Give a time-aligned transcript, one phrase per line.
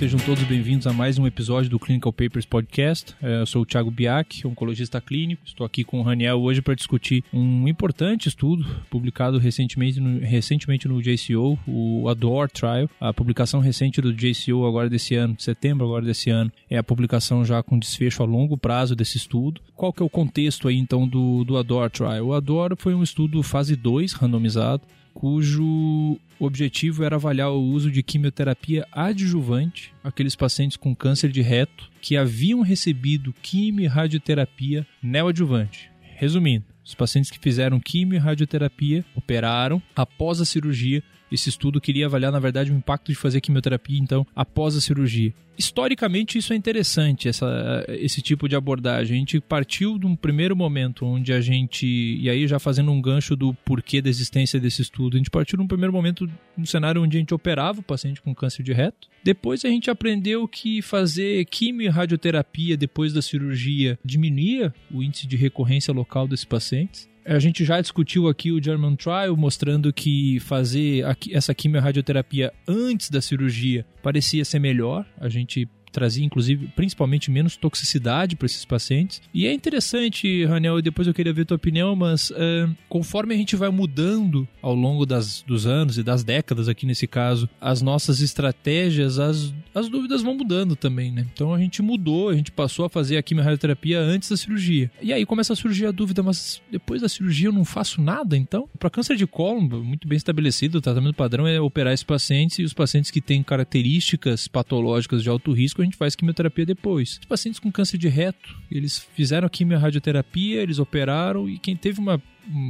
[0.00, 3.14] Sejam todos bem-vindos a mais um episódio do Clinical Papers Podcast.
[3.22, 5.42] É, eu sou o Thiago Biak, oncologista clínico.
[5.44, 10.88] Estou aqui com o Raniel hoje para discutir um importante estudo publicado recentemente no, recentemente
[10.88, 12.88] no JCO, o ADOR Trial.
[12.98, 17.44] A publicação recente do JCO agora desse ano, setembro agora desse ano, é a publicação
[17.44, 19.60] já com desfecho a longo prazo desse estudo.
[19.76, 22.28] Qual que é o contexto aí então do, do ADOR Trial?
[22.28, 24.82] O ADOR foi um estudo fase 2 randomizado
[25.14, 31.90] cujo objetivo era avaliar o uso de quimioterapia adjuvante aqueles pacientes com câncer de reto
[32.00, 35.90] que haviam recebido quimio e radioterapia neoadjuvante.
[36.16, 42.06] Resumindo, os pacientes que fizeram quimio e radioterapia operaram após a cirurgia esse estudo queria
[42.06, 45.32] avaliar, na verdade, o impacto de fazer quimioterapia, então, após a cirurgia.
[45.58, 49.16] Historicamente, isso é interessante, essa, esse tipo de abordagem.
[49.16, 53.00] A gente partiu de um primeiro momento onde a gente, e aí já fazendo um
[53.00, 56.64] gancho do porquê da existência desse estudo, a gente partiu de um primeiro momento, um
[56.64, 59.08] cenário onde a gente operava o paciente com câncer de reto.
[59.22, 65.26] Depois a gente aprendeu que fazer quimio e radioterapia depois da cirurgia diminuía o índice
[65.26, 67.09] de recorrência local desses pacientes.
[67.24, 73.20] A gente já discutiu aqui o German Trial, mostrando que fazer essa quimio-radioterapia antes da
[73.20, 75.06] cirurgia parecia ser melhor.
[75.18, 79.20] A gente trazia, inclusive, principalmente menos toxicidade para esses pacientes.
[79.32, 83.36] E é interessante, Ranel, e depois eu queria ver tua opinião, mas uh, conforme a
[83.36, 87.82] gente vai mudando ao longo das, dos anos e das décadas, aqui nesse caso, as
[87.82, 91.26] nossas estratégias, as, as dúvidas vão mudando também, né?
[91.32, 94.90] Então a gente mudou, a gente passou a fazer a quimioterapia antes da cirurgia.
[95.02, 98.36] E aí começa a surgir a dúvida, mas depois da cirurgia eu não faço nada,
[98.36, 98.68] então?
[98.78, 102.62] Para câncer de cólon, muito bem estabelecido, o tratamento padrão é operar esses pacientes e
[102.62, 107.18] os pacientes que têm características patológicas de alto risco a gente faz quimioterapia depois.
[107.20, 112.20] Os pacientes com câncer de reto, eles fizeram quimio-radioterapia, eles operaram e quem teve uma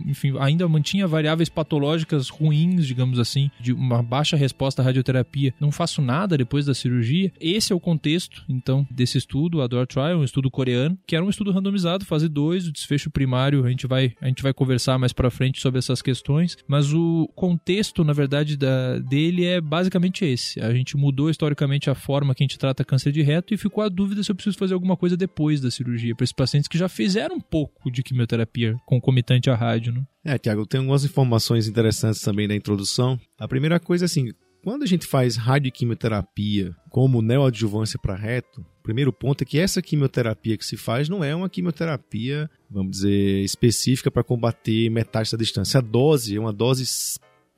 [0.06, 5.72] enfim, ainda mantinha variáveis patológicas ruins, digamos assim, de uma baixa resposta à radioterapia, não
[5.72, 7.32] faço nada depois da cirurgia.
[7.40, 11.24] Esse é o contexto, então, desse estudo, o ADOR Trial, um estudo coreano, que era
[11.24, 14.98] um estudo randomizado, fase 2, o desfecho primário, a gente vai, a gente vai conversar
[14.98, 20.24] mais para frente sobre essas questões, mas o contexto, na verdade, da, dele é basicamente
[20.24, 20.60] esse.
[20.60, 23.82] A gente mudou historicamente a forma que a gente trata câncer de reto e ficou
[23.82, 26.78] a dúvida se eu preciso fazer alguma coisa depois da cirurgia, para esses pacientes que
[26.78, 30.06] já fizeram um pouco de quimioterapia concomitante à rádio, né?
[30.24, 33.20] É, Tiago, tem algumas informações interessantes também na introdução.
[33.38, 34.32] A primeira coisa é assim,
[34.64, 39.82] quando a gente faz radioquimioterapia como neoadjuvância para reto, o primeiro ponto é que essa
[39.82, 45.38] quimioterapia que se faz não é uma quimioterapia, vamos dizer, específica para combater metástase à
[45.44, 45.78] distância.
[45.78, 46.84] A dose é uma dose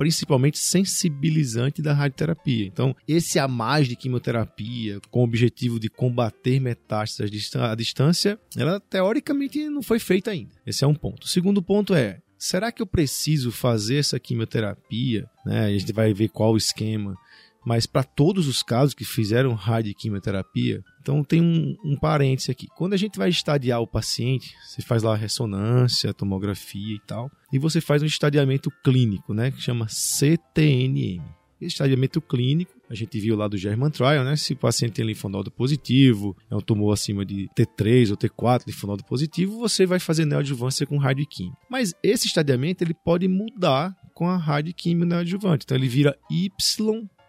[0.02, 2.66] principalmente sensibilizante da radioterapia.
[2.66, 8.80] Então, esse a mais de quimioterapia, com o objetivo de combater metástases à distância, ela
[8.80, 10.50] teoricamente não foi feita ainda.
[10.66, 11.22] Esse é um ponto.
[11.22, 15.30] O segundo ponto é, será que eu preciso fazer essa quimioterapia?
[15.46, 15.66] Né?
[15.66, 17.16] A gente vai ver qual o esquema
[17.64, 22.66] mas para todos os casos que fizeram radioquimioterapia, então tem um, um parêntese aqui.
[22.76, 27.30] Quando a gente vai estadiar o paciente, você faz lá a ressonância, tomografia e tal,
[27.52, 31.22] e você faz um estadiamento clínico, né, que chama CTNM.
[31.62, 34.34] Esse estadiamento clínico, a gente viu lá do German Trial, né?
[34.34, 39.04] Se o paciente tem linfonodo positivo, é um tumor acima de T3 ou T4, linfonodo
[39.04, 41.56] positivo, você vai fazer neoadjuvância com radioquímio.
[41.70, 45.64] Mas esse estadiamento ele pode mudar com a radioquímio neoadjuvante.
[45.64, 46.50] Então ele vira Y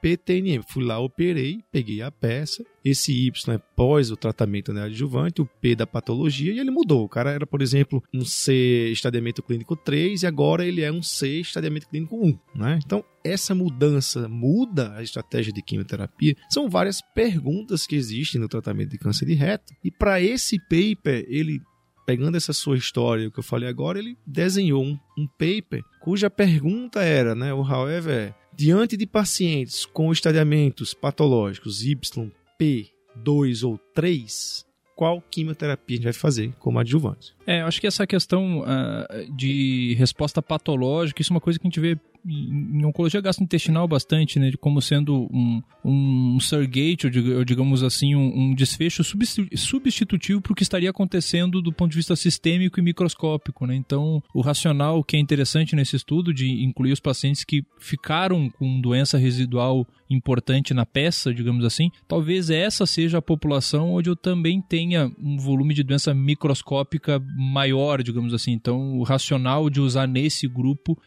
[0.03, 0.61] PTNM.
[0.67, 2.61] Fui lá, operei, peguei a peça.
[2.83, 7.05] Esse Y é pós o tratamento neoadjuvante, o P da patologia, e ele mudou.
[7.05, 11.01] O cara era, por exemplo, um C estadiamento clínico 3 e agora ele é um
[11.01, 12.37] C estadiamento clínico 1.
[12.53, 12.79] Né?
[12.85, 16.35] Então, essa mudança muda a estratégia de quimioterapia?
[16.49, 19.73] São várias perguntas que existem no tratamento de câncer de reto.
[19.81, 21.61] E para esse paper, ele
[22.05, 26.29] pegando essa sua história, o que eu falei agora, ele desenhou um, um paper cuja
[26.29, 33.77] pergunta era, né, o however, diante de pacientes com estadiamentos patológicos Y, P, 2 ou
[33.93, 34.65] 3,
[34.95, 37.35] qual quimioterapia a gente vai fazer como adjuvante?
[37.45, 41.69] É, acho que essa questão uh, de resposta patológica, isso é uma coisa que a
[41.69, 47.83] gente vê em, em oncologia gastrointestinal bastante, né, como sendo um, um surrogate, ou digamos
[47.83, 52.79] assim, um, um desfecho substitutivo para o que estaria acontecendo do ponto de vista sistêmico
[52.79, 53.75] e microscópico, né?
[53.75, 58.79] Então, o racional que é interessante nesse estudo de incluir os pacientes que ficaram com
[58.79, 64.61] doença residual importante na peça, digamos assim, talvez essa seja a população onde eu também
[64.61, 68.51] tenha um volume de doença microscópica maior, digamos assim.
[68.51, 70.97] Então, o racional de usar nesse grupo,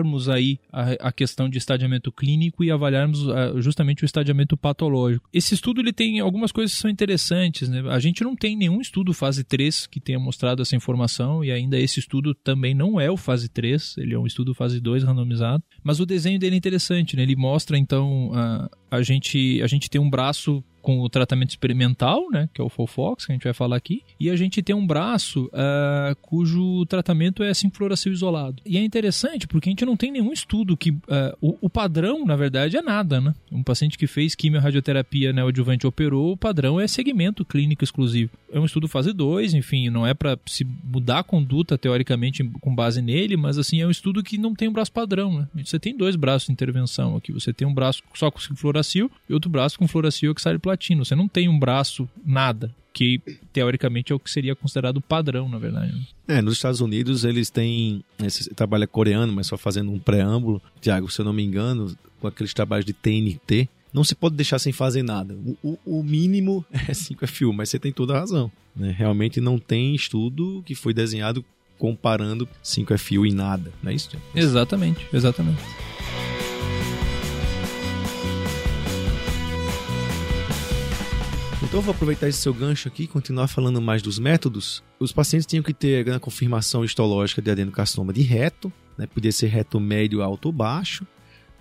[0.00, 5.28] desconsiderarmos aí a, a questão de estadiamento clínico e avaliarmos uh, justamente o estadiamento patológico.
[5.32, 7.82] Esse estudo ele tem algumas coisas que são interessantes, né?
[7.88, 11.78] A gente não tem nenhum estudo fase 3 que tenha mostrado essa informação e ainda
[11.78, 15.62] esse estudo também não é o fase 3, ele é um estudo fase 2 randomizado,
[15.82, 17.22] mas o desenho dele é interessante, né?
[17.22, 22.30] Ele mostra então a, a gente a gente tem um braço com o tratamento experimental,
[22.30, 24.74] né, que é o Fofox, que a gente vai falar aqui, e a gente tem
[24.74, 28.62] um braço uh, cujo tratamento é fluoracil isolado.
[28.64, 30.90] E é interessante porque a gente não tem nenhum estudo que...
[30.90, 33.34] Uh, o, o, padrão, na verdade, é nada, né?
[33.52, 38.30] Um paciente que fez quimio-radioterapia neoadjuvante operou, o padrão é segmento clínico exclusivo.
[38.52, 42.74] É um estudo fase 2, enfim, não é para se mudar a conduta, teoricamente, com
[42.74, 45.48] base nele, mas assim, é um estudo que não tem um braço padrão, né?
[45.64, 47.32] Você tem dois braços de intervenção aqui.
[47.32, 50.69] Você tem um braço só com fluoracil e outro braço com fluoracil oxaliplatino
[51.04, 52.74] Você não tem um braço, nada.
[52.92, 53.20] Que
[53.52, 55.92] teoricamente é o que seria considerado padrão, na verdade.
[55.92, 56.38] Né?
[56.38, 58.02] É, nos Estados Unidos eles têm.
[58.18, 60.60] Esse trabalho é coreano, mas só fazendo um preâmbulo.
[60.80, 64.58] Tiago, se eu não me engano, com aqueles trabalhos de TNT, não se pode deixar
[64.58, 65.34] sem fazer nada.
[65.34, 68.50] O, o, o mínimo é 5FU, mas você tem toda a razão.
[68.74, 68.94] Né?
[68.96, 71.44] Realmente não tem estudo que foi desenhado
[71.78, 74.10] comparando 5FU em nada, não é isso?
[74.34, 75.62] Exatamente, exatamente.
[81.70, 84.82] Então eu vou aproveitar esse seu gancho aqui e continuar falando mais dos métodos.
[84.98, 89.06] Os pacientes tinham que ter a confirmação histológica de adenocarcinoma de reto, né?
[89.06, 91.06] podia ser reto médio, alto ou baixo,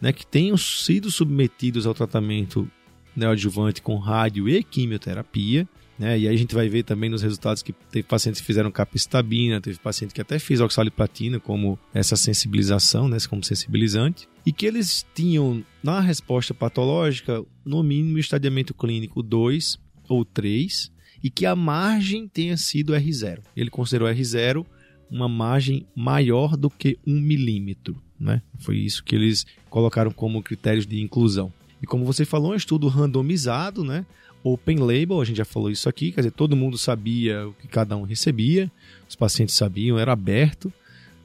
[0.01, 0.11] né?
[0.11, 2.67] que tenham sido submetidos ao tratamento
[3.15, 5.69] neoadjuvante com rádio e quimioterapia.
[5.99, 6.17] Né?
[6.17, 9.61] E aí a gente vai ver também nos resultados que teve pacientes que fizeram capecitabina,
[9.61, 13.17] teve paciente que até fez oxaliplatina como essa sensibilização, né?
[13.29, 14.27] como sensibilizante.
[14.43, 19.77] E que eles tinham, na resposta patológica, no mínimo estadiamento clínico 2
[20.09, 20.91] ou 3
[21.23, 23.39] e que a margem tenha sido R0.
[23.55, 24.65] Ele considerou R0
[25.09, 28.01] uma margem maior do que um milímetro.
[28.19, 28.41] Né?
[28.59, 31.51] Foi isso que eles colocaram como critérios de inclusão.
[31.81, 34.05] E como você falou, é um estudo randomizado, né?
[34.43, 37.67] open label, a gente já falou isso aqui, quer dizer, todo mundo sabia o que
[37.67, 38.71] cada um recebia,
[39.07, 40.71] os pacientes sabiam, era aberto,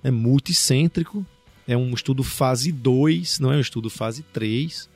[0.02, 1.24] é multicêntrico,
[1.66, 4.88] é um estudo fase 2, não é um estudo fase 3,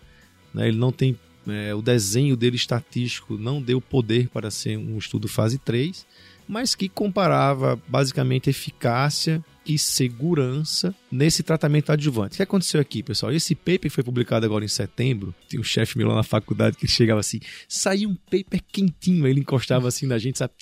[0.52, 0.68] né?
[0.68, 1.16] ele não tem
[1.48, 6.06] é, o desenho dele estatístico não deu poder para ser um estudo fase 3,
[6.46, 12.34] mas que comparava basicamente eficácia e segurança nesse tratamento adjuvante.
[12.34, 13.32] O que aconteceu aqui, pessoal?
[13.32, 15.34] Esse paper foi publicado agora em setembro.
[15.48, 19.40] Tem um chefe meu lá na faculdade que chegava assim, saiu um paper quentinho, ele
[19.40, 20.52] encostava assim na gente, sabe?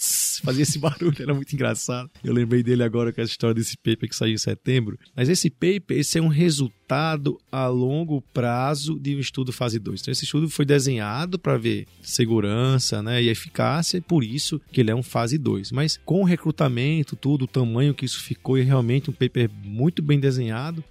[0.42, 2.10] Fazia esse barulho, era muito engraçado.
[2.22, 4.98] Eu lembrei dele agora com essa história desse paper que saiu em setembro.
[5.14, 10.00] Mas esse paper, esse é um resultado a longo prazo de um estudo fase 2.
[10.00, 14.90] Então esse estudo foi desenhado para ver segurança né, e eficácia, por isso que ele
[14.90, 15.72] é um fase 2.
[15.72, 19.50] Mas com o recrutamento, tudo, o tamanho que isso ficou e realmente realmente um paper
[19.64, 20.35] muito bem desenhado,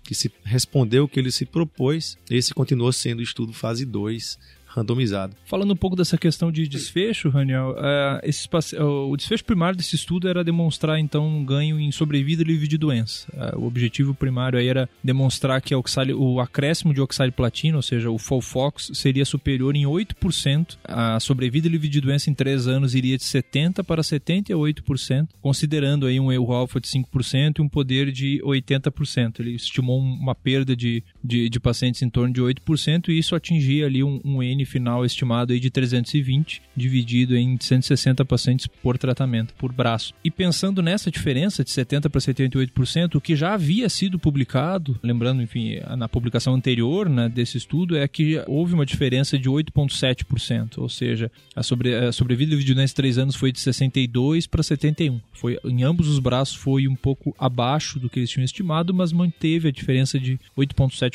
[0.03, 2.17] que se respondeu o que ele se propôs.
[2.29, 4.37] Esse continuou sendo o estudo fase 2
[4.75, 5.35] randomizado.
[5.45, 9.95] Falando um pouco dessa questão de desfecho, Raniel, uh, esse, uh, o desfecho primário desse
[9.95, 13.27] estudo era demonstrar então um ganho em sobrevida livre de doença.
[13.33, 18.17] Uh, o objetivo primário aí era demonstrar que o acréscimo de oxaliplatina, ou seja, o
[18.17, 20.77] Folfox, seria superior em 8%.
[20.83, 26.19] A sobrevida livre de doença em 3 anos iria de 70% para 78%, considerando aí
[26.19, 29.39] um erro alfa de 5% e um poder de 80%.
[29.39, 33.85] Ele estimou uma perda de, de, de pacientes em torno de 8% e isso atingia
[33.85, 39.53] ali um, um N final estimado aí de 320, dividido em 160 pacientes por tratamento,
[39.55, 40.13] por braço.
[40.23, 45.41] E pensando nessa diferença de 70 para 78%, o que já havia sido publicado, lembrando,
[45.41, 50.89] enfim, na publicação anterior né, desse estudo, é que houve uma diferença de 8,7%, ou
[50.89, 55.19] seja, a, sobre, a sobrevida de vigilância 3 anos foi de 62 para 71.
[55.33, 59.11] Foi, em ambos os braços foi um pouco abaixo do que eles tinham estimado, mas
[59.11, 61.14] manteve a diferença de 8,7%,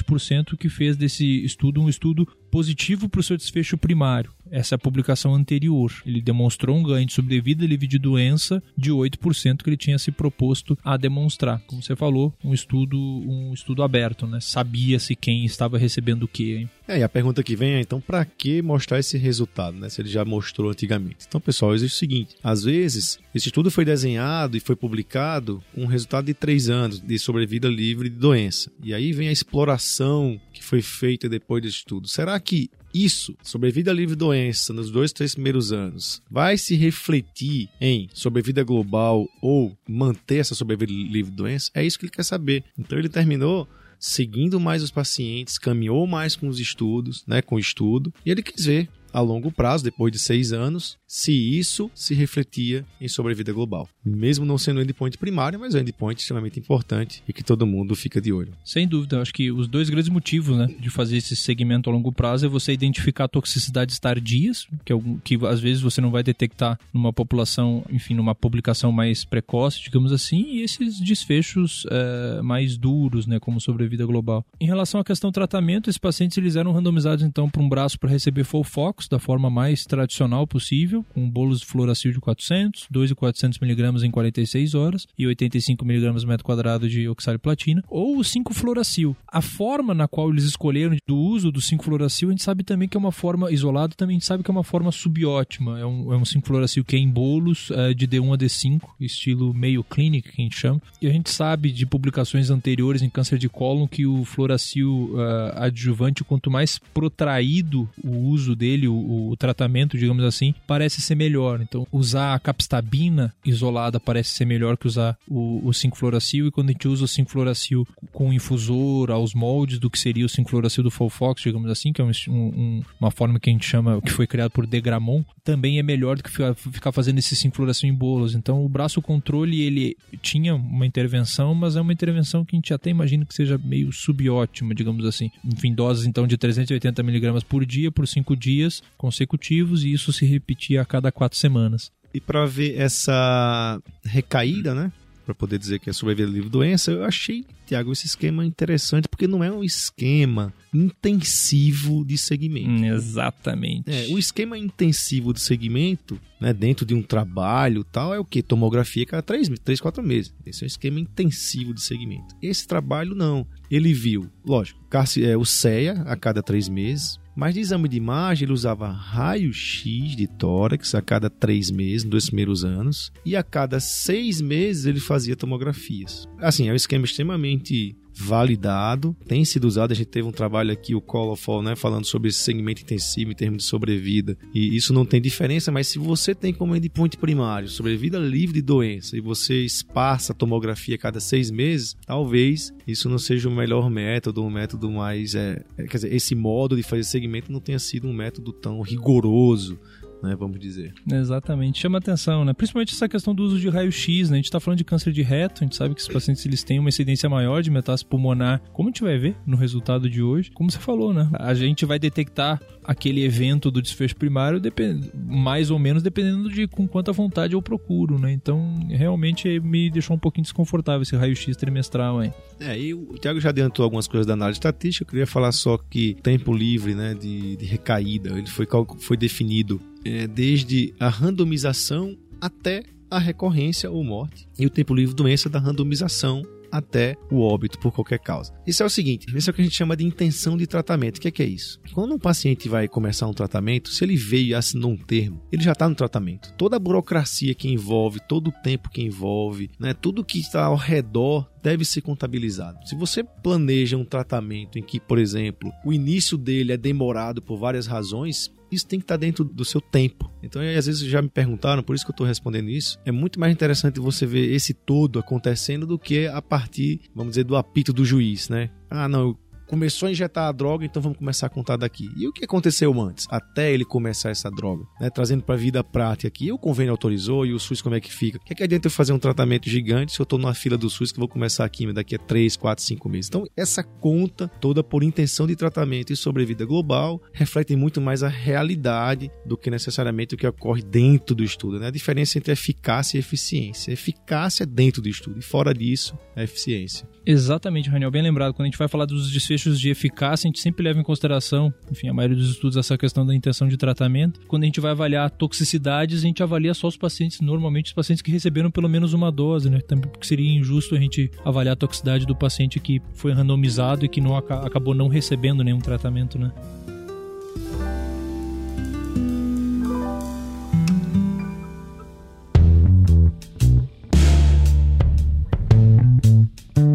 [0.54, 4.32] o que fez desse estudo um estudo positivo para o seu desfecho primário.
[4.50, 5.92] Essa é a publicação anterior.
[6.04, 10.10] Ele demonstrou um ganho de sobrevida livre de doença de 8% que ele tinha se
[10.10, 11.60] proposto a demonstrar.
[11.66, 14.40] Como você falou, um estudo, um estudo aberto, né?
[14.40, 16.70] Sabia-se quem estava recebendo o que, hein?
[16.88, 19.88] É, e a pergunta que vem é, então, para que mostrar esse resultado, né?
[19.88, 21.24] Se ele já mostrou antigamente.
[21.28, 25.82] Então, pessoal, existe o seguinte: às vezes, esse estudo foi desenhado e foi publicado com
[25.82, 28.70] um resultado de três anos de sobrevida livre de doença.
[28.82, 32.08] E aí vem a exploração que foi feita depois desse estudo.
[32.08, 38.08] Será que isso, sobrevida livre doença, nos dois, três primeiros anos, vai se refletir em
[38.12, 41.70] sobrevida global ou manter essa sobrevida livre doença?
[41.74, 42.64] É isso que ele quer saber.
[42.78, 43.68] Então ele terminou
[43.98, 48.42] seguindo mais os pacientes, caminhou mais com os estudos, né, com o estudo, e ele
[48.42, 53.52] quis ver a longo prazo, depois de seis anos, se isso se refletia em sobrevida
[53.52, 53.88] global.
[54.04, 57.66] Mesmo não sendo um endpoint primário, mas é um endpoint extremamente importante e que todo
[57.66, 58.52] mundo fica de olho.
[58.64, 62.12] Sem dúvida, acho que os dois grandes motivos né, de fazer esse segmento a longo
[62.12, 66.78] prazo é você identificar toxicidades tardias, que, é que às vezes você não vai detectar
[66.92, 73.26] numa população, enfim, numa publicação mais precoce, digamos assim, e esses desfechos é, mais duros,
[73.26, 74.44] né, como sobrevida global.
[74.60, 78.10] Em relação à questão tratamento, esses pacientes eles eram randomizados então para um braço para
[78.10, 84.06] receber Folfox, da forma mais tradicional possível, com bolos de fluoracil de 400, 2,400 mg
[84.06, 89.16] em 46 horas e 85 mg metro quadrado de oxaliplatina, ou o 5-fluoracil.
[89.26, 92.96] A forma na qual eles escolheram do uso do 5-fluoracil, a gente sabe também que
[92.96, 95.78] é uma forma isolada, também a gente sabe que é uma forma subótima.
[95.78, 99.52] É um, é um 5-fluoracil que é em bolos é, de D1 a D5, estilo
[99.54, 100.80] meio clinic, que a gente chama.
[101.00, 105.52] E a gente sabe de publicações anteriores em câncer de cólon que o fluoracil uh,
[105.56, 111.60] adjuvante, quanto mais protraído o uso dele, o, o, tratamento, digamos assim, parece ser melhor.
[111.60, 116.46] Então, usar a capstabina isolada parece ser melhor que usar o, o 5-fluoracil.
[116.46, 120.28] E quando a gente usa o 5-fluoracil com infusor, aos moldes do que seria o
[120.28, 124.00] 5-fluoracil do Folfox, digamos assim, que é um, um, uma forma que a gente chama,
[124.00, 127.94] que foi criado por Degramon, também é melhor do que ficar fazendo esse 5-fluoracil em
[127.94, 128.34] bolos.
[128.34, 132.74] Então, o braço controle, ele tinha uma intervenção, mas é uma intervenção que a gente
[132.74, 135.30] até imagina que seja meio subótima, digamos assim.
[135.44, 140.24] Enfim, doses então de 380 miligramas por dia por 5 dias consecutivos e isso se
[140.24, 141.90] repetia a cada quatro semanas.
[142.12, 144.92] E para ver essa recaída, né?
[145.24, 149.28] Para poder dizer que é sobrevida livre doença, eu achei, Tiago, esse esquema interessante, porque
[149.28, 152.68] não é um esquema intensivo de segmento.
[152.68, 153.88] Hum, exatamente.
[153.88, 158.42] É, o esquema intensivo de segmento, né, dentro de um trabalho tal, é o que?
[158.42, 160.34] Tomografia cada três, três, quatro meses.
[160.44, 162.34] Esse é um esquema intensivo de segmento.
[162.42, 163.46] Esse trabalho não.
[163.70, 164.80] Ele viu, lógico,
[165.22, 170.16] é, o CEA a cada três meses, mas de exame de imagem, ele usava raio-x
[170.16, 174.86] de tórax a cada três meses, nos dois primeiros anos, e a cada seis meses
[174.86, 176.28] ele fazia tomografias.
[176.38, 179.92] Assim, é um esquema extremamente validado, tem sido usado.
[179.92, 183.34] A gente teve um trabalho aqui, o Colofol, né, falando sobre esse segmento intensivo em
[183.34, 184.36] termos de sobrevida.
[184.54, 188.62] E isso não tem diferença, mas se você tem como endpoint primário sobrevida livre de
[188.62, 193.52] doença e você espaça a tomografia a cada seis meses, talvez isso não seja o
[193.52, 195.34] melhor método, um método mais.
[195.34, 198.80] É, é quer dizer, esse modo de fazer segmento não tenha sido um método tão
[198.80, 199.78] rigoroso
[200.22, 200.92] né, vamos dizer.
[201.10, 202.52] Exatamente, chama atenção, né?
[202.52, 204.34] Principalmente essa questão do uso de raio-x, né?
[204.34, 206.62] A gente está falando de câncer de reto, a gente sabe que esses pacientes eles
[206.62, 210.22] têm uma incidência maior de metástase pulmonar, como a gente vai ver no resultado de
[210.22, 210.50] hoje.
[210.52, 211.28] Como você falou, né?
[211.34, 215.10] A gente vai detectar aquele evento do desfecho primário depend...
[215.14, 218.32] mais ou menos dependendo de com quanta vontade eu procuro, né?
[218.32, 222.32] Então, realmente me deixou um pouquinho desconfortável esse raio-x trimestral aí.
[222.58, 225.78] É, e o Thiago já adiantou algumas coisas da análise estatística, eu queria falar só
[225.78, 228.66] que tempo livre, né, de, de recaída, ele foi,
[228.98, 235.14] foi definido é, desde a randomização até a recorrência ou morte, e o tempo livre
[235.14, 238.52] doença da randomização até o óbito por qualquer causa.
[238.66, 241.18] Isso é o seguinte, isso é o que a gente chama de intenção de tratamento.
[241.18, 241.80] O que é, que é isso?
[241.92, 245.62] Quando um paciente vai começar um tratamento, se ele veio e assinou um termo, ele
[245.62, 246.52] já está no tratamento.
[246.54, 250.76] Toda a burocracia que envolve, todo o tempo que envolve, né, tudo que está ao
[250.76, 252.78] redor deve ser contabilizado.
[252.86, 257.58] Se você planeja um tratamento em que, por exemplo, o início dele é demorado por
[257.58, 260.30] várias razões, isso tem que estar dentro do seu tempo.
[260.42, 262.98] Então, às vezes já me perguntaram, por isso que eu estou respondendo isso.
[263.04, 267.44] É muito mais interessante você ver esse todo acontecendo do que a partir, vamos dizer,
[267.44, 268.70] do apito do juiz, né?
[268.88, 269.38] Ah, não, eu
[269.70, 272.10] começou a injetar a droga, então vamos começar a contar daqui.
[272.16, 274.84] E o que aconteceu antes, até ele começar essa droga?
[275.00, 275.08] Né?
[275.08, 278.12] Trazendo para a vida prática aqui, o convênio autorizou e o SUS como é que
[278.12, 278.38] fica?
[278.38, 280.76] O que, é que adianta eu fazer um tratamento gigante se eu estou numa fila
[280.76, 283.28] do SUS que vou começar aqui daqui a 3, 4, 5 meses?
[283.28, 288.28] Então, essa conta toda por intenção de tratamento e sobrevida global reflete muito mais a
[288.28, 291.78] realidade do que necessariamente o que ocorre dentro do estudo.
[291.78, 291.86] Né?
[291.86, 293.92] A diferença entre eficácia e eficiência.
[293.92, 297.08] Eficácia é dentro do estudo e fora disso, a eficiência.
[297.24, 298.52] Exatamente, Raniel, bem lembrado.
[298.52, 301.02] Quando a gente vai falar dos desfechos desfechos de eficácia, a gente sempre leva em
[301.02, 304.40] consideração, enfim, a maioria dos estudos, essa questão da intenção de tratamento.
[304.48, 308.22] Quando a gente vai avaliar toxicidades, a gente avalia só os pacientes, normalmente os pacientes
[308.22, 309.80] que receberam pelo menos uma dose, né?
[309.80, 314.08] Também porque seria injusto a gente avaliar a toxicidade do paciente que foi randomizado e
[314.08, 316.50] que não acabou não recebendo nenhum tratamento, né?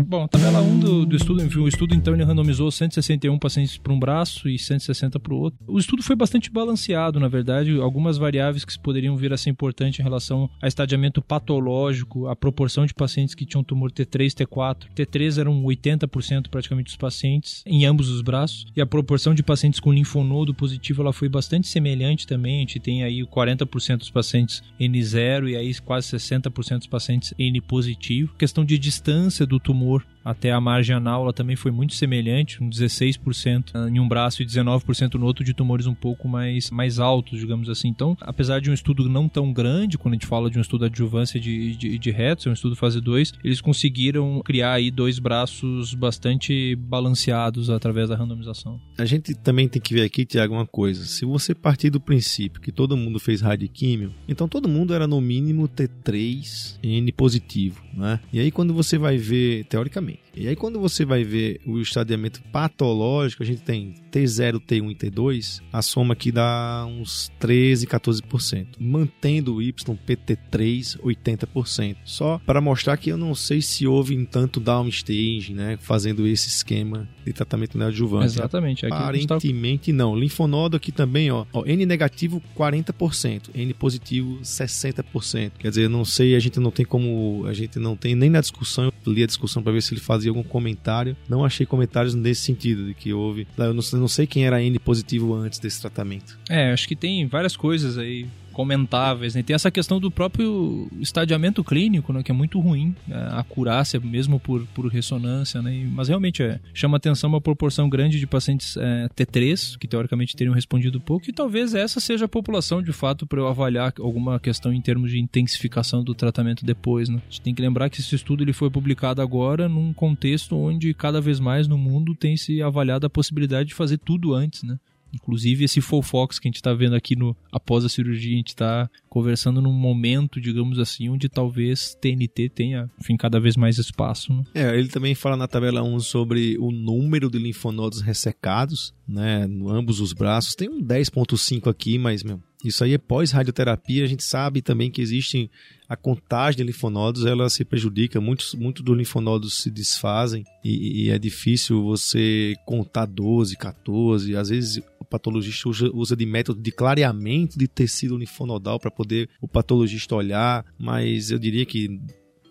[0.07, 3.91] Bom, tabela 1 do, do estudo, enfim, o estudo então ele randomizou 161 pacientes para
[3.91, 5.59] um braço e 160 para o outro.
[5.67, 9.99] O estudo foi bastante balanceado, na verdade, algumas variáveis que poderiam vir a ser importantes
[9.99, 14.89] em relação a estadiamento patológico, a proporção de pacientes que tinham tumor T3, T4.
[14.95, 19.79] T3 eram 80% praticamente dos pacientes em ambos os braços e a proporção de pacientes
[19.79, 22.57] com linfonodo positivo ela foi bastante semelhante também.
[22.57, 27.59] A gente tem aí 40% dos pacientes N0 e aí quase 60% dos pacientes N
[27.61, 28.35] positivo.
[28.37, 32.61] Questão de distância do tumor Moore até a margem anal ela também foi muito semelhante,
[32.61, 36.99] um 16% em um braço e 19% no outro de tumores um pouco mais, mais
[36.99, 37.87] altos, digamos assim.
[37.87, 40.85] Então, apesar de um estudo não tão grande, quando a gente fala de um estudo
[40.85, 45.19] adjuvância de, de, de retos, é um estudo fase 2, eles conseguiram criar aí dois
[45.19, 48.79] braços bastante balanceados através da randomização.
[48.97, 51.05] A gente também tem que ver aqui, Tiago, uma coisa.
[51.05, 55.21] Se você partir do princípio que todo mundo fez radioquímio, então todo mundo era no
[55.21, 58.19] mínimo T3 N positivo, né?
[58.31, 62.41] E aí quando você vai ver, teoricamente, e aí, quando você vai ver o estadiamento
[62.51, 68.67] patológico, a gente tem T0, T1 e T2, a soma aqui dá uns 13, 14%,
[68.79, 71.97] mantendo o YPT3 80%.
[72.03, 76.47] Só para mostrar que eu não sei se houve em tanto downstage, né, fazendo esse
[76.47, 78.25] esquema de tratamento neoadjuvante.
[78.25, 78.85] Exatamente.
[78.85, 79.97] Aqui Aparentemente tá...
[79.97, 80.15] não.
[80.15, 85.51] Linfonodo aqui também, ó, ó, N negativo 40%, N positivo 60%.
[85.57, 88.29] Quer dizer, eu não sei, a gente não tem como, a gente não tem nem
[88.29, 91.15] na discussão, eu li a discussão para ver se ele fazia algum comentário.
[91.27, 93.47] Não achei comentários nesse sentido, de que houve.
[93.57, 96.37] Eu não, não sei quem era N positivo antes desse tratamento.
[96.49, 99.35] É, acho que tem várias coisas aí comentáveis.
[99.35, 99.43] Né?
[99.43, 102.23] Tem essa questão do próprio estadiamento clínico, né?
[102.23, 103.17] que é muito ruim, né?
[103.31, 105.61] a acurácia mesmo por, por ressonância.
[105.61, 105.85] Né?
[105.91, 110.55] Mas realmente é, chama atenção uma proporção grande de pacientes é, T3, que teoricamente teriam
[110.55, 114.71] respondido pouco, e talvez essa seja a população de fato para eu avaliar alguma questão
[114.71, 117.09] em termos de intensificação do tratamento depois.
[117.09, 117.17] Né?
[117.17, 120.93] A gente tem que lembrar que esse estudo ele foi publicado agora num contexto onde
[120.93, 124.63] cada vez mais no mundo tem se avaliado a possibilidade de fazer tudo antes.
[124.63, 124.77] Né?
[125.15, 128.49] Inclusive, esse Fofox que a gente está vendo aqui no após a cirurgia, a gente
[128.49, 134.33] está conversando num momento, digamos assim, onde talvez TNT tenha, enfim, cada vez mais espaço.
[134.33, 134.43] Né?
[134.53, 139.99] É, ele também fala na tabela 1 sobre o número de linfonodos ressecados, né, ambos
[139.99, 140.55] os braços.
[140.55, 144.03] Tem um 10.5 aqui, mas, meu, isso aí é pós-radioterapia.
[144.03, 145.49] A gente sabe também que existe
[145.87, 148.19] a contagem de linfonodos, ela se prejudica.
[148.19, 154.35] Muitos, muitos dos linfonodos se desfazem e, e é difícil você contar 12, 14.
[154.35, 159.29] Às vezes o patologista usa, usa de método de clareamento de tecido linfonodal para poder
[159.39, 161.99] o patologista olhar, mas eu diria que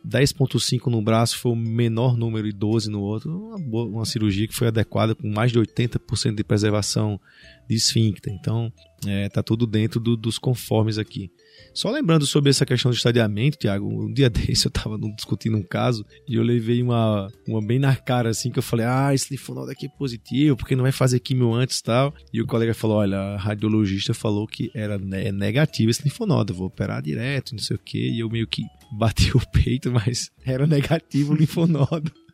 [0.07, 3.48] 10.5 no braço foi o menor número e 12 no outro.
[3.48, 7.18] Uma, boa, uma cirurgia que foi adequada com mais de 80% de preservação
[7.66, 8.33] de esfíncter.
[8.33, 8.70] Então,
[9.07, 11.31] é, tá tudo dentro do, dos conformes aqui.
[11.73, 15.62] Só lembrando sobre essa questão do estadiamento, Tiago, um dia desse eu tava discutindo um
[15.62, 19.33] caso e eu levei uma, uma bem na cara assim, que eu falei, ah, esse
[19.33, 22.14] linfonodo aqui é positivo, porque não vai fazer químio antes e tal.
[22.33, 26.57] E o colega falou, olha, a radiologista falou que era né, negativo esse linfonodo, eu
[26.57, 28.62] vou operar direto, não sei o que, e eu meio que
[28.97, 32.12] bati o peito, mas era negativo o linfonodo.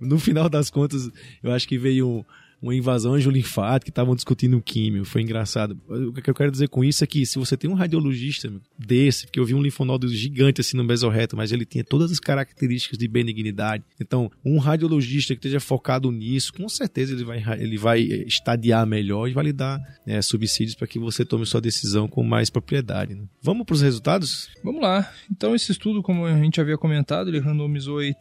[0.00, 1.10] No final das contas,
[1.42, 2.24] eu acho que veio um,
[2.62, 5.78] uma invasão angiolinfática, que estavam discutindo químio, foi engraçado.
[5.88, 9.26] O que eu quero dizer com isso é que se você tem um radiologista desse,
[9.26, 12.98] porque eu vi um linfonodo gigante assim no mesorreto, mas ele tinha todas as características
[12.98, 13.84] de benignidade.
[13.98, 19.28] Então, um radiologista que esteja focado nisso, com certeza ele vai, ele vai estadiar melhor
[19.28, 23.14] e vai lhe dar né, subsídios para que você tome sua decisão com mais propriedade.
[23.14, 23.22] Né?
[23.42, 24.48] Vamos para os resultados?
[24.62, 25.10] Vamos lá.
[25.30, 28.14] Então, esse estudo, como a gente havia comentado, ele randomizou aí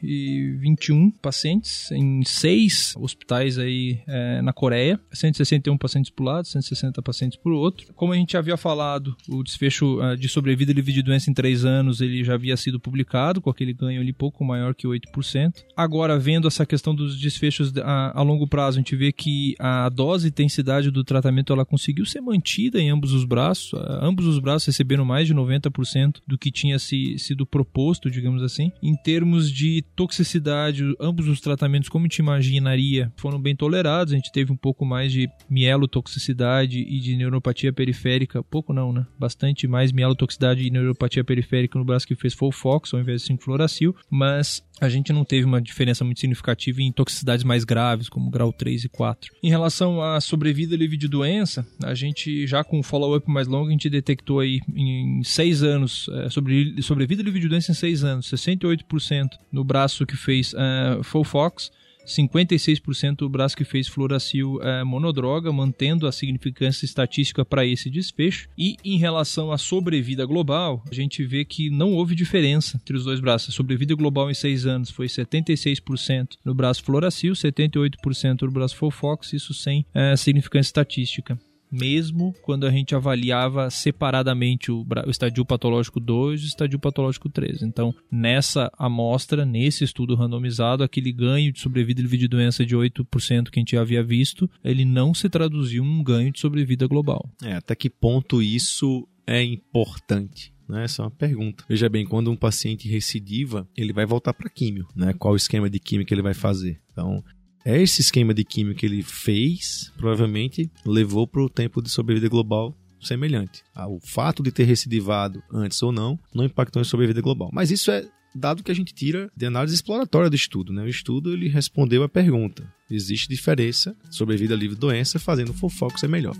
[0.00, 7.38] 321 pacientes em seis hospitais aí é, na Coreia, 161 pacientes por lado, 160 pacientes
[7.38, 7.92] por outro.
[7.94, 11.64] Como a gente havia falado, o desfecho uh, de sobrevida livre de doença em 3
[11.64, 15.64] anos ele já havia sido publicado, com aquele ganho ali pouco maior que 8%.
[15.76, 19.88] Agora, vendo essa questão dos desfechos a, a longo prazo, a gente vê que a
[19.88, 23.72] dose e intensidade do tratamento ela conseguiu ser mantida em ambos os braços.
[23.72, 28.42] Uh, ambos os braços receberam mais de 90% do que tinha se, sido proposto, digamos
[28.42, 28.70] assim.
[28.82, 34.12] Em termos de toxicidade, ambos os tratamentos, como a gente imaginaria, foram bem tolerados.
[34.12, 38.42] A gente teve um pouco mais de mielotoxicidade e de neuropatia periférica.
[38.42, 39.06] Pouco não, né?
[39.18, 43.94] Bastante mais mielotoxicidade e neuropatia periférica no braço que fez Folfox ao invés de 5-fluoracil.
[44.10, 48.52] Mas a gente não teve uma diferença muito significativa em toxicidades mais graves, como grau
[48.52, 49.34] 3 e 4.
[49.42, 53.68] Em relação à sobrevida livre de doença, a gente já com um follow-up mais longo,
[53.68, 58.04] a gente detectou aí em 6 anos, é, sobre, sobrevida livre de doença em 6
[58.04, 61.70] anos, 68% no braço que fez uh, Fox
[62.06, 68.48] 56% o braço que fez fluoracil é, monodroga, mantendo a significância estatística para esse desfecho.
[68.56, 73.04] E em relação à sobrevida global, a gente vê que não houve diferença entre os
[73.04, 73.50] dois braços.
[73.50, 79.32] A sobrevida global em 6 anos foi 76% no braço fluoracil, 78% no braço Fofox,
[79.32, 81.38] isso sem é, significância estatística
[81.70, 87.28] mesmo quando a gente avaliava separadamente o, o estadio patológico 2 e o estadio patológico
[87.28, 87.62] 3.
[87.62, 93.50] Então, nessa amostra, nesse estudo randomizado, aquele ganho de sobrevida livre de doença de 8%
[93.50, 97.28] que a gente havia visto, ele não se traduziu em um ganho de sobrevida global.
[97.42, 100.52] É, até que ponto isso é importante?
[100.68, 100.84] Né?
[100.84, 101.64] Essa é uma pergunta.
[101.68, 105.12] Veja bem, quando um paciente recidiva, ele vai voltar para químio, né?
[105.14, 106.80] Qual o esquema de química ele vai fazer?
[106.92, 107.22] Então,
[107.66, 112.28] é esse esquema de química que ele fez, provavelmente levou para o tempo de sobrevida
[112.28, 113.64] global semelhante.
[113.74, 117.50] Ah, o fato de ter recidivado antes ou não não impactou em sobrevida global.
[117.52, 120.72] Mas isso é dado que a gente tira de análise exploratória do estudo.
[120.72, 120.84] Né?
[120.84, 126.08] O estudo ele respondeu a pergunta: existe diferença sobrevida livre de doença fazendo o ser
[126.08, 126.36] melhor.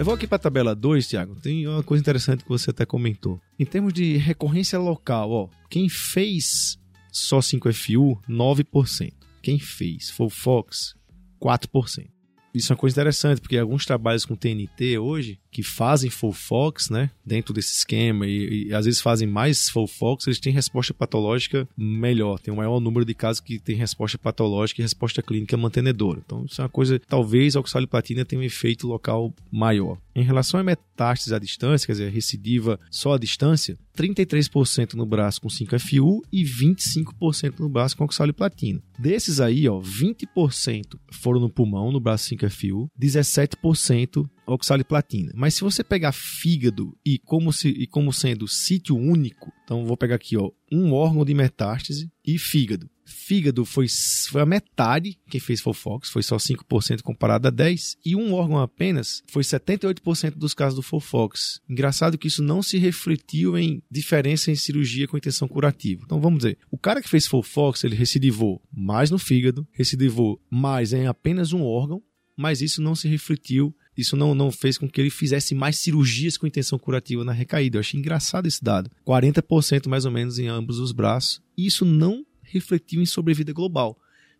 [0.00, 1.36] Eu vou aqui para a tabela 2, Tiago.
[1.42, 3.38] Tem uma coisa interessante que você até comentou.
[3.58, 6.78] Em termos de recorrência local, ó, quem fez
[7.12, 9.12] só 5FU, 9%.
[9.42, 10.94] Quem fez Fox,
[11.38, 12.08] 4%.
[12.54, 16.90] Isso é uma coisa interessante, porque alguns trabalhos com TNT hoje, que fazem full fox,
[16.90, 20.94] né, dentro desse esquema, e, e, às vezes fazem mais full fox, eles têm resposta
[20.94, 22.38] patológica melhor.
[22.38, 26.22] Tem um maior número de casos que tem resposta patológica e resposta clínica mantenedora.
[26.24, 29.98] Então, isso é uma coisa, talvez a oxaliplatina tenha um efeito local maior.
[30.14, 35.40] Em relação a metástase à distância, quer dizer, recidiva só à distância, 33% no braço
[35.40, 38.82] com 5FU e 25% no braço com oxaliplatina.
[38.98, 45.32] Desses aí, ó, 20% foram no pulmão, no braço 5FU, 17% oxaliplatina.
[45.34, 49.96] Mas se você pegar fígado e como, se, e como sendo sítio único, então vou
[49.96, 52.88] pegar aqui ó, um órgão de metástase e fígado.
[53.04, 53.86] Fígado foi,
[54.28, 58.58] foi a metade quem fez Fofox, foi só 5% comparado a 10%, e um órgão
[58.58, 61.60] apenas foi 78% dos casos do Fofox.
[61.68, 66.02] Engraçado que isso não se refletiu em diferença em cirurgia com intenção curativa.
[66.04, 70.92] Então vamos dizer, o cara que fez Fofox, ele recidivou mais no fígado, recidivou mais
[70.92, 72.02] em apenas um órgão,
[72.36, 76.36] mas isso não se refletiu isso não, não fez com que ele fizesse mais cirurgias
[76.36, 77.76] com intenção curativa na recaída.
[77.76, 78.90] Eu achei engraçado esse dado.
[79.06, 81.40] 40% mais ou menos em ambos os braços.
[81.56, 83.96] E isso não refletiu em sobrevida global.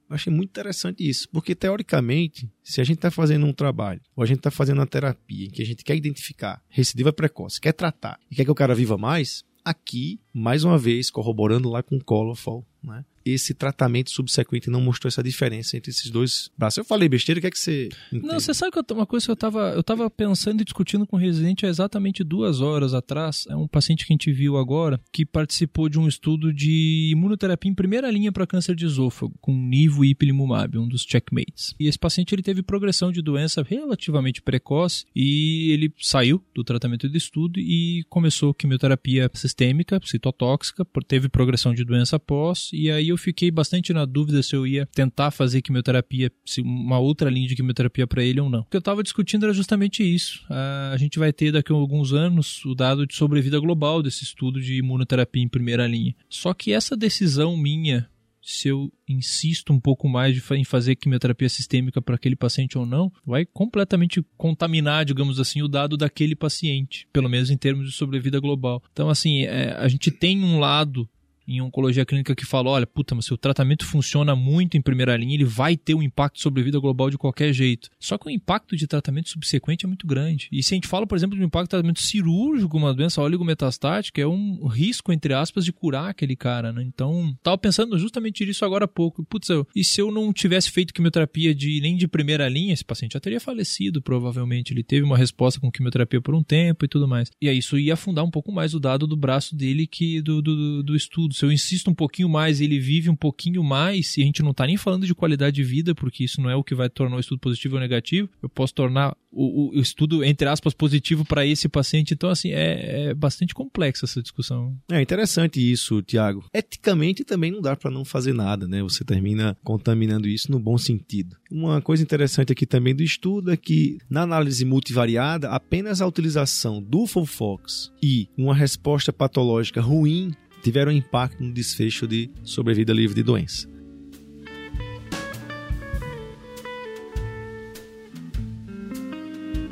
[0.08, 4.24] Eu achei muito interessante isso, porque teoricamente, se a gente está fazendo um trabalho, ou
[4.24, 7.72] a gente está fazendo uma terapia em que a gente quer identificar recidiva precoce, quer
[7.72, 11.96] tratar e quer que o cara viva mais, aqui, mais uma vez, corroborando lá com
[11.96, 13.04] o Colofol, né?
[13.24, 16.78] esse tratamento subsequente não mostrou essa diferença entre esses dois braços.
[16.78, 17.88] Eu falei besteira, o que é que você.
[18.12, 18.26] Entende?
[18.26, 21.06] Não, você sabe que eu, uma coisa que eu estava eu tava pensando e discutindo
[21.06, 23.46] com o residente há exatamente duas horas atrás.
[23.48, 27.70] É um paciente que a gente viu agora que participou de um estudo de imunoterapia
[27.70, 31.74] em primeira linha para câncer de esôfago, com Nivo e Ipilimumab, um dos checkmates.
[31.78, 37.08] E esse paciente ele teve progressão de doença relativamente precoce e ele saiu do tratamento
[37.08, 43.16] de estudo e começou quimioterapia sistêmica, citotóxica, teve progressão de doença após, e aí eu
[43.16, 47.56] fiquei bastante na dúvida se eu ia tentar fazer quimioterapia, se uma outra linha de
[47.56, 48.60] quimioterapia para ele ou não.
[48.60, 50.44] O que eu estava discutindo era justamente isso.
[50.48, 54.60] A gente vai ter daqui a alguns anos o dado de sobrevida global desse estudo
[54.60, 56.14] de imunoterapia em primeira linha.
[56.28, 58.08] Só que essa decisão minha
[58.42, 63.12] se eu insisto um pouco mais em fazer quimioterapia sistêmica para aquele paciente ou não,
[63.24, 68.40] vai completamente contaminar, digamos assim, o dado daquele paciente, pelo menos em termos de sobrevida
[68.40, 68.82] global.
[68.92, 71.08] Então, assim, é, a gente tem um lado
[71.46, 75.16] em oncologia clínica que fala, olha, puta, mas se o tratamento funciona muito em primeira
[75.16, 77.88] linha, ele vai ter um impacto sobre a vida global de qualquer jeito.
[77.98, 80.48] Só que o impacto de tratamento subsequente é muito grande.
[80.52, 83.20] E se a gente fala, por exemplo, de um impacto de tratamento cirúrgico, uma doença
[83.22, 86.82] oligometastática, é um risco, entre aspas, de curar aquele cara, né?
[86.82, 89.24] Então, tava pensando justamente nisso agora há pouco.
[89.24, 93.12] Putz, e se eu não tivesse feito quimioterapia de, nem de primeira linha, esse paciente
[93.12, 94.72] já teria falecido, provavelmente.
[94.72, 97.30] Ele teve uma resposta com quimioterapia por um tempo e tudo mais.
[97.40, 100.42] E aí isso ia afundar um pouco mais o dado do braço dele que do,
[100.42, 104.16] do, do estudo estudo, se eu insisto um pouquinho mais ele vive um pouquinho mais,
[104.16, 106.56] e a gente não está nem falando de qualidade de vida, porque isso não é
[106.56, 110.24] o que vai tornar o estudo positivo ou negativo, eu posso tornar o, o estudo,
[110.24, 112.14] entre aspas, positivo para esse paciente.
[112.14, 114.76] Então, assim, é, é, bastante complexa essa discussão.
[114.90, 116.44] É interessante isso, Tiago.
[116.52, 118.82] Eticamente também não dá para não fazer nada, né?
[118.82, 121.36] Você termina contaminando isso no bom sentido.
[121.50, 126.82] Uma coisa interessante aqui também do estudo é que, na análise multivariada, apenas a utilização
[126.82, 133.22] do Fofox e uma resposta patológica ruim tiveram impacto no desfecho de sobrevida livre de
[133.22, 133.68] doença.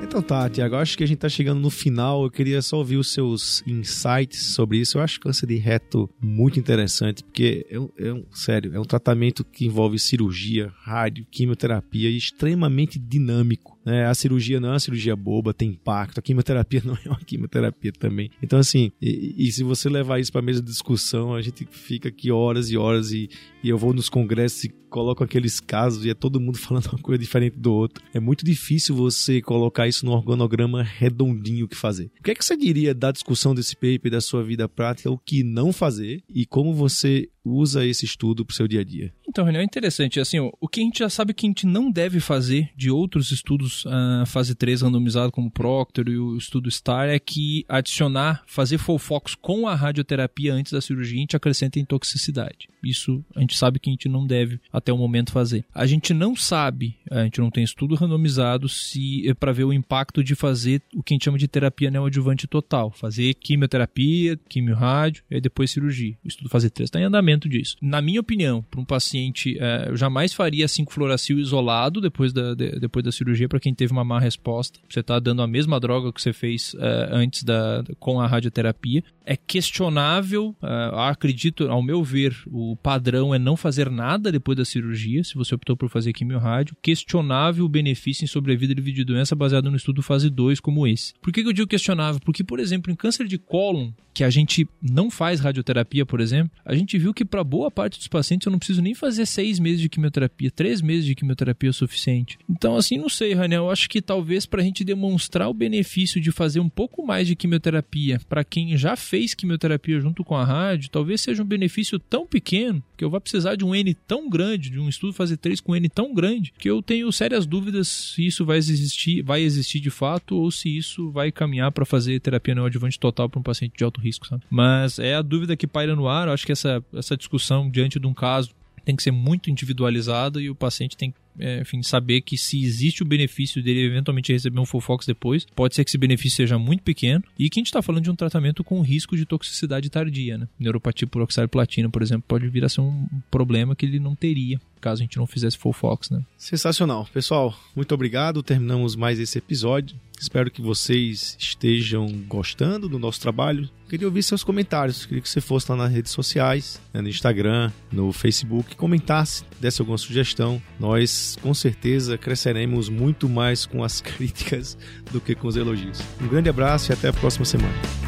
[0.09, 2.25] Então tá, Tiago, acho que a gente tá chegando no final.
[2.25, 4.99] Eu queria só ouvir os seus insights sobre isso.
[4.99, 8.85] Eu acho câncer de reto muito interessante, porque é um, é um sério, é um
[8.85, 13.78] tratamento que envolve cirurgia, rádio, quimioterapia e extremamente dinâmico.
[13.89, 14.05] Né?
[14.05, 16.19] A cirurgia não é uma cirurgia boba, tem impacto.
[16.19, 18.31] A quimioterapia não é uma quimioterapia também.
[18.43, 22.11] Então, assim, e, e se você levar isso para mesa de discussão, a gente fica
[22.11, 23.31] aqui horas e horas e,
[23.65, 26.99] e eu vou nos congressos e coloco aqueles casos e é todo mundo falando uma
[26.99, 28.05] coisa diferente do outro.
[28.13, 32.11] É muito difícil você colocar isso no organograma redondinho que fazer.
[32.21, 35.17] O que é que você diria da discussão desse paper, da sua vida prática, o
[35.17, 39.15] que não fazer e como você usa esse estudo para o seu dia a dia?
[39.29, 40.19] Então, René, é interessante.
[40.19, 43.31] Assim, o que a gente já sabe que a gente não deve fazer de outros
[43.31, 48.43] estudos uh, fase 3 randomizado como o Proctor e o estudo STAR é que adicionar,
[48.47, 48.99] fazer full
[49.41, 52.69] com a radioterapia antes da cirurgia, a gente acrescenta em toxicidade.
[52.83, 55.65] Isso a gente sabe que a gente não deve até o momento fazer.
[55.75, 59.73] A gente não sabe, a gente não tem estudo randomizado se é para ver o
[59.73, 65.23] impacto de fazer o que a gente chama de terapia neoadjuvante total, fazer quimioterapia, quimio-rádio
[65.31, 66.17] e depois cirurgia.
[66.25, 67.77] O estudo fase 3 está em andamento disso.
[67.83, 69.18] Na minha opinião, para um paciente,
[69.59, 73.93] é, eu jamais faria 5-fluoracil isolado depois da, de, depois da cirurgia para quem teve
[73.93, 74.79] uma má resposta.
[74.89, 79.03] Você está dando a mesma droga que você fez é, antes da, com a radioterapia.
[79.25, 84.65] É questionável, é, acredito, ao meu ver, o padrão é não fazer nada depois da
[84.65, 86.77] cirurgia, se você optou por fazer quimio-rádio.
[86.83, 91.15] Questionável o benefício em sobrevida de doença baseado no estudo fase 2 como esse.
[91.21, 92.21] Por que, que eu digo questionável?
[92.25, 96.51] Porque, por exemplo, em câncer de cólon, que a gente não faz radioterapia, por exemplo,
[96.65, 99.59] a gente viu que para boa parte dos pacientes eu não preciso nem fazer seis
[99.59, 102.39] meses de quimioterapia, três meses de quimioterapia é o suficiente.
[102.49, 106.21] Então, assim, não sei, Raniel, eu acho que talvez para a gente demonstrar o benefício
[106.21, 110.45] de fazer um pouco mais de quimioterapia para quem já fez quimioterapia junto com a
[110.45, 114.29] rádio, talvez seja um benefício tão pequeno que eu vou precisar de um N tão
[114.29, 117.89] grande, de um estudo fazer 3 com N tão grande, que eu tenho sérias dúvidas
[117.89, 122.19] se isso vai existir, vai existir de fato ou se isso vai caminhar para fazer
[122.21, 124.43] terapia neoadjuvante total para um paciente de alto risco, sabe?
[124.51, 128.01] Mas é a dúvida que paira no ar, eu acho que essa, essa discussão diante
[128.01, 128.51] de um caso
[128.89, 132.65] tem que ser muito individualizada e o paciente tem que é, enfim, saber que se
[132.65, 136.39] existe o benefício dele eventualmente receber um full fox depois, pode ser que esse benefício
[136.39, 139.27] seja muito pequeno e que a gente está falando de um tratamento com risco de
[139.27, 140.49] toxicidade tardia, né?
[140.59, 144.17] Neuropatia por oxário platina, por exemplo, pode vir a ser um problema que ele não
[144.17, 146.23] teria caso a gente não fizesse full fox, né?
[146.37, 147.09] Sensacional.
[147.13, 148.43] Pessoal, muito obrigado.
[148.43, 149.97] Terminamos mais esse episódio.
[150.21, 153.71] Espero que vocês estejam gostando do nosso trabalho.
[153.89, 155.07] Queria ouvir seus comentários.
[155.07, 159.81] Queria que você fosse lá nas redes sociais, né, no Instagram, no Facebook, comentasse, desse
[159.81, 160.61] alguma sugestão.
[160.79, 164.77] Nós, com certeza, cresceremos muito mais com as críticas
[165.13, 166.01] do que com os elogios.
[166.21, 168.08] Um grande abraço e até a próxima semana.